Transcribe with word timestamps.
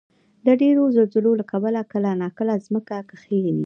د 0.45 0.47
ډېرو 0.61 0.83
زلزلو 0.95 1.31
له 1.39 1.45
کبله 1.51 1.79
کله 1.91 2.09
ناکله 2.21 2.53
ځمکه 2.65 2.95
کښېني. 3.09 3.53